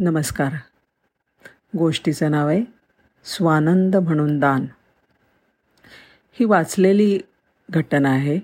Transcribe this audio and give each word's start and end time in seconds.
नमस्कार. 0.00 0.52
गोष्टीचं 1.78 2.30
नाव 2.30 2.48
आहे 2.48 2.64
स्वानंद 3.24 3.96
म्हणून 3.96 4.38
दान. 4.38 4.66
ही 6.32 6.44
वाचलेली 6.44 7.20
घटना 7.70 8.10
आहे. 8.10 8.40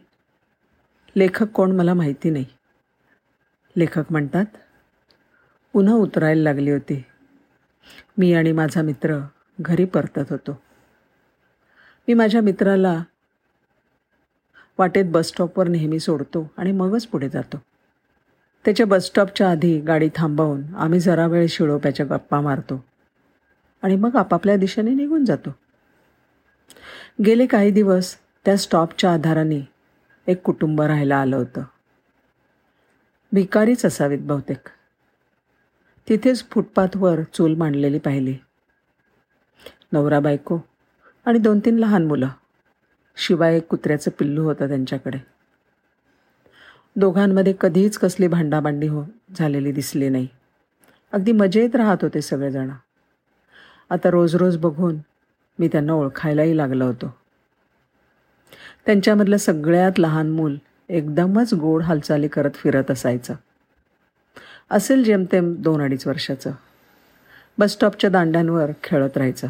लेखक 1.17 1.47
कोण 1.47 1.77
मला 1.77 1.95
माहिती 1.95 2.31
नाही. 2.31 2.45
लेखक 3.77 4.03
म्हणतात 4.11 4.45
पुन्हा 5.73 5.95
उतरायला 5.95 6.43
लागली 6.43 6.71
होती. 6.71 7.05
मी 8.19 8.35
आणि 8.35 8.53
माझा 8.53 8.83
मित्र 8.83 9.19
घरी 9.61 9.85
परतत 9.85 10.31
होतो. 10.31 10.63
मी 12.09 12.15
माझ्या 12.15 12.43
मित्राला 12.43 13.03
वाटेत 14.79 15.05
बसस्टॉपवर 15.09 15.69
नेहमी 15.69 16.01
सोडतो 16.01 16.51
आणि 16.57 16.73
मगच 16.73 17.07
पुढे 17.07 17.29
जातो. 17.29 17.63
त्याच्या 18.65 18.87
बसस्टॉपच्या 18.87 19.51
आधी 19.51 19.81
गाडी 19.81 20.09
थांबवून 20.15 20.75
आम्ही 20.75 21.01
जरा 21.01 21.27
वेळ 21.27 21.47
शिळोप्याच्या 21.49 22.07
गप्पा 22.07 22.41
मारतो. 22.41 22.85
आणि 23.83 23.97
मग 23.97 24.17
आपापल्या 24.17 24.57
दिशेने 24.57 24.95
निघून 24.95 25.25
जातो. 25.25 25.51
गेले 27.27 27.47
काही 27.47 27.71
दिवस 27.71 28.17
त्या 28.45 28.57
स्टॉपच्या 28.57 29.13
आधाराने 29.13 29.69
एक 30.27 30.43
कुटुंब 30.43 30.83
राहायला 30.83 31.17
आलं 31.17 31.37
होतं. 31.37 31.63
भिकारीच 33.33 33.87
असावीत 33.87 34.19
बहुतेक. 34.23 34.69
तिथेच 36.09 36.51
फुटपाथवर 36.51 37.23
चूल 37.23 37.55
मांडलेली 37.55 37.99
पाहिली. 37.99 38.37
नवरा 39.93 40.21
बायको 40.21 40.59
आणि 41.25 41.39
दोन 41.39 41.59
तीन 41.59 41.79
लहान 41.79 42.07
मुलं. 42.07 42.29
शिवाय 43.17 43.57
एक 43.57 43.67
कुत्र्याचं 43.67 44.11
पिल्लू 44.19 44.45
होतं 44.45 44.69
त्यांच्याकडे. 44.69 45.19
दोघांमध्ये 46.97 47.55
कधीच 47.61 47.99
कसली 47.99 48.27
भांडाभांडी 48.27 48.87
हो 48.87 49.05
झालेली 49.37 49.73
दिसली 49.73 50.09
नाही. 50.09 50.29
अगदी 51.13 51.33
मजेत 51.33 51.77
राहत 51.77 51.97
होते 52.03 52.23
सगळेजण. 52.23 52.71
आता 53.91 54.11
रोज 54.11 54.37
रोज 54.37 54.57
बघून 54.57 54.99
मी 55.59 55.69
त्यांना 55.69 55.93
ओळखायलाही 55.93 56.57
लागलो 56.57 56.87
होतो. 56.87 57.15
त्यांच्यामधलं 58.87 59.37
सगळ्यात 59.37 59.93
लहान 59.99 60.31
मूल 60.31 60.57
एकदमच 60.89 61.55
गोड 61.55 61.83
हालचाली 61.83 62.29
करत 62.29 62.51
फिरत 62.55 62.91
असायचं. 62.91 63.35
असेल 64.71 65.05
जेमतेम 65.05 65.55
दोन 65.59 65.83
अडीच 65.83 66.07
वर्षाचं. 66.07 66.51
बसस्टॉपच्या 67.59 68.11
दांड्यांवर 68.11 68.71
खेळत 68.83 69.17
राहायचं. 69.17 69.49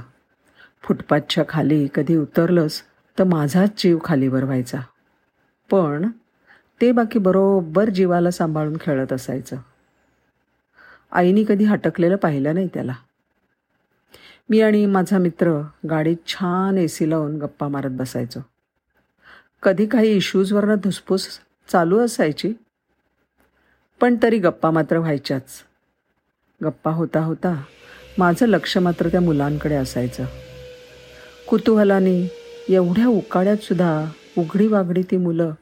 फुटपाथच्या 0.82 1.44
खाली 1.48 1.88
कधी 1.94 2.16
उतरलंच 2.16 2.82
तर 3.18 3.24
माझाच 3.24 3.82
जीव 3.82 3.98
खालीवर 4.04 4.44
व्हायचा 4.44 4.78
पण 5.70 6.08
ते 6.82 6.92
बाकी 6.92 7.18
बरोबर 7.18 7.90
जीवाला 7.90 8.30
सांभाळून 8.30 8.76
खेळत 8.80 9.12
असायचं. 9.12 9.56
आईनी 11.12 11.44
कधी 11.48 11.64
हटकलेलं 11.64 12.16
पाहिलं 12.16 12.54
नाही 12.54 12.68
त्याला. 12.74 12.92
मी 14.48 14.60
आणि 14.60 14.86
माझा 14.86 15.18
मित्र 15.18 15.62
गाडीत 15.90 16.16
छान 16.26 16.78
ए 16.78 16.86
सी 16.86 17.10
लावून 17.10 17.38
गप्पा 17.38 17.68
मारत 17.68 17.90
बसायचो. 17.90 18.40
कधी 19.62 19.86
काही 19.86 20.16
इश्यूजवरनं 20.16 20.74
धुसफूस 20.74 21.28
चालू 21.68 21.98
असायची 21.98 22.52
पण 24.00 24.16
तरी 24.22 24.38
गप्पा 24.38 24.70
मात्र 24.70 24.98
व्हायच्याच. 24.98 25.48
गप्पा 26.64 26.90
होता 26.90 27.20
होता 27.20 27.62
माझं 28.18 28.46
लक्ष 28.46 28.78
मात्र 28.78 29.08
त्या 29.08 29.20
मुलांकडे 29.20 29.74
असायचं. 29.74 30.24
कुतूहलाने 31.48 32.32
एवढ्या 32.68 33.06
उकाड्यातसुद्धा 33.06 34.10
उघडी 34.38 34.66
वागडी 34.66 35.02
ती 35.02 35.16
मुलं 35.16 35.52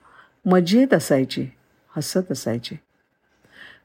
मजेत 0.45 0.95
असायची 0.95 1.47
हसत 1.97 2.33
असायची. 2.33 2.77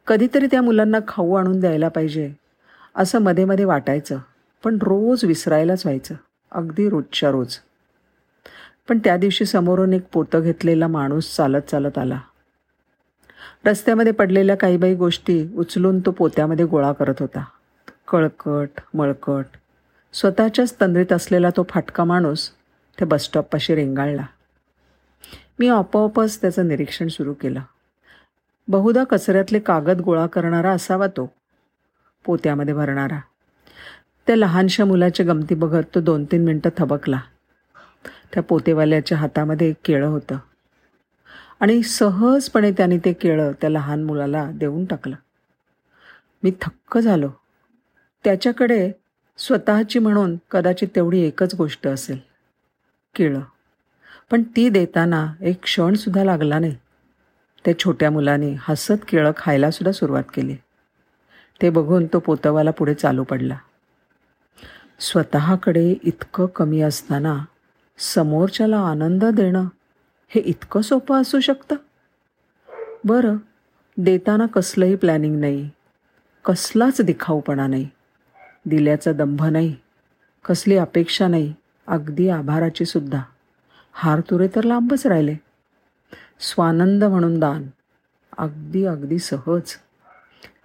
कधीतरी 0.08 0.48
त्या 0.48 0.62
मुलांना 0.62 1.00
खाऊ 1.08 1.34
आणून 1.34 1.60
द्यायला 1.60 1.88
पाहिजे 1.88 2.34
असं 2.96 3.20
मध्ये 3.20 3.46
मध्ये 3.46 3.66
वाटायचं. 3.66 4.20
पण 4.64 4.76
रोज 4.76 5.26
विसरायलाच 5.26 5.86
व्हायचं 5.86 6.16
अगदी 6.52 6.90
रोजच्या 6.90 7.32
रोज. 7.32 7.58
पण 8.90 9.00
त्या 9.00 9.18
दिवशी 9.18 9.46
समोरून 9.46 9.94
एक 9.94 10.08
पोतं 10.14 10.42
घेतलेला 10.42 10.88
माणूस 10.88 11.36
चालत 11.36 11.62
चालत 11.62 11.98
आला. 11.98 12.20
रस्त्यामध्ये 13.66 14.12
पडलेल्या 14.12 14.58
काही 14.58 14.78
बाई 14.78 14.96
गोष्टी 14.96 15.54
उचलून 15.56 16.00
तो 16.00 16.12
पोत्यामध्ये 16.12 16.66
गोळा 16.66 16.92
करत 16.92 17.14
होता. 17.20 17.44
कळकट 18.08 18.70
मळकट. 18.94 19.46
स्वतःच्याच 20.14 20.76
तंद्रीत 20.82 21.14
असलेला 21.14 21.50
तो 21.50 21.66
फाटका 21.70 22.04
माणूस 22.04 22.50
त्या 22.98 23.08
बसस्टॉपपाशी 23.08 23.76
रेंगाळला. 23.76 24.26
मी 25.60 25.68
आपोआपच 25.68 26.42
त्याचं 26.42 26.68
निरीक्षण 26.68 27.08
सुरू 27.08 27.34
केलं. 27.34 27.62
बहुधा 28.68 29.04
कचऱ्यातले 29.04 29.60
कागद 29.60 30.02
गोळा 30.02 30.28
करणारा 30.28 30.72
असावा 30.72 31.08
तो 31.08 31.34
पोत्यामध्ये 32.26 32.74
भरणारा. 32.74 33.20
त्या 34.28 34.36
लहानशा 34.36 34.86
मुलाच्या 34.86 35.26
गमती 35.26 35.56
बघत 35.56 35.84
तो 35.96 36.02
दोन 36.02 36.26
तीन 36.26 36.44
मिनटं 36.44 36.70
थबकला. 36.78 37.20
त्या 38.34 38.44
पोतेवाल्याच्या 38.44 39.18
हातामध्ये 39.18 39.70
एक 39.70 39.76
केळं 39.86 40.08
होतं 40.08 40.38
आणि 41.60 41.84
सहजपणे 41.84 42.72
त्याने 42.72 42.98
ते 42.98 43.14
केळं 43.14 43.52
त्या 43.62 43.70
लहान 43.70 44.04
मुलाला 44.04 44.52
देऊन 44.54 44.86
टाकलं. 44.86 45.16
मी 46.44 46.52
थक्क 46.62 46.98
झालो. 46.98 47.30
त्याच्याकडे 48.24 48.92
स्वतःची 49.38 50.00
म्हणून 50.00 50.36
कदाचित 50.52 50.88
तेवढी 50.96 51.20
एकच 51.20 51.56
गोष्ट 51.56 51.88
असेल 51.88 52.20
केळं. 53.16 53.40
पण 54.32 54.44
ती 54.56 54.70
देताना 54.70 55.34
एक 55.42 55.64
क्षणसुद्धा 55.64 56.24
लागला 56.24 56.60
नाही. 56.60 56.76
त्या 57.66 57.80
छोट्या 57.80 58.12
मुलाने 58.12 58.56
हसत 58.60 59.06
केळं 59.08 59.32
खायलासुद्धा 59.38 59.92
सुरुवात 59.92 60.24
केली. 60.34 60.56
ते 61.62 61.70
बघून 61.70 62.06
तो 62.06 62.20
पोतवाला 62.20 62.72
पुढे 62.72 62.94
चालू 62.94 63.24
पडला. 63.24 63.58
स्वतःकडे 65.00 65.96
इतकं 66.04 66.46
कमी 66.46 66.82
असताना 66.82 67.46
समोरच्याला 67.98 68.78
आनंद 68.78 69.26
देणं 69.26 69.68
हे 70.28 70.42
इतकं 70.42 70.82
सोपं 70.82 71.22
असू 71.22 71.40
शकतं? 71.40 71.76
बरं 73.04 73.38
देताना 73.98 74.46
कसलंही 74.46 74.96
प्लॅनिंग 74.96 75.40
नाही. 75.40 75.70
कसलाच 76.46 77.02
दिखाऊपणा 77.02 77.68
नाही. 77.68 77.90
दिल्याचा 78.66 79.12
दंभ 79.12 79.44
नाही. 79.44 79.76
कसली 80.46 80.78
अपेक्षा 80.78 81.28
नाही. 81.28 81.54
अगदी 81.88 82.30
आभाराची 82.30 82.86
सुद्धा. 82.86 83.22
हार 83.98 84.20
तुरे 84.20 84.48
तर 84.56 84.64
लांबच 84.64 85.08
राहिले. 85.08 85.36
स्वानंद 86.40 87.04
म्हणून 87.04 87.40
दान. 87.40 87.68
अगदी 88.38 88.86
अगदी 88.86 89.20
सहज. 89.20 89.62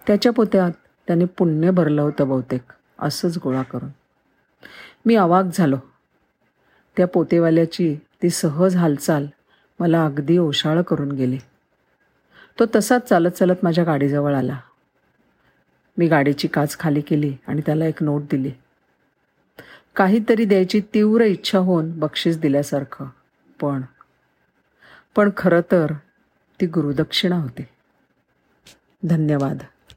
त्याच्या 0.07 0.31
पोत्यात 0.31 0.71
त्याने 1.07 1.25
पुण्य 1.25 1.71
भरलं 1.71 2.01
होतं 2.01 2.29
बहुतेक. 2.29 2.61
असंच 2.99 3.37
गोळा 3.43 3.61
करून. 3.61 3.89
मी 5.05 5.15
अवाक 5.15 5.45
झालो. 5.53 5.77
त्या 6.97 7.07
पोतेवाल्याची 7.07 7.97
ती 8.23 8.29
सहज 8.29 8.75
हालचाल 8.75 9.27
मला 9.79 10.05
अगदी 10.05 10.37
ओशाळ 10.37 10.81
करून 10.81 11.11
गेली. 11.11 11.37
तो 12.59 12.63
तसाच 12.75 13.09
चालत 13.09 13.31
चालत 13.31 13.55
माझ्या 13.63 13.83
गाडीजवळ 13.83 14.35
आला. 14.35 14.59
मी 15.97 16.07
गाडीची 16.07 16.47
काच 16.47 16.79
खाली 16.79 17.01
केली 17.01 17.35
आणि 17.47 17.61
त्याला 17.65 17.85
एक 17.85 18.03
नोट 18.03 18.21
दिली. 18.31 18.51
काहीतरी 19.95 20.45
द्यायची 20.45 20.81
तीव्र 20.93 21.21
इच्छा 21.21 21.59
होऊन 21.59 21.99
बक्षीस 21.99 22.39
दिल्यासारखं. 22.39 23.05
पण 23.61 23.81
पण 25.15 25.29
खरं 25.37 25.61
तर 25.71 25.93
ती 26.61 26.65
गुरुदक्षिणा 26.65 27.35
होती. 27.35 27.63
धन्यवाद. 29.03 29.63